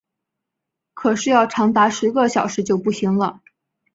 [0.95, 3.39] 可是要长达十小时就不行了